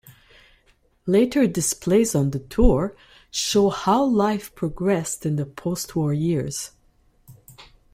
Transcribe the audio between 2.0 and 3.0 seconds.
on the tour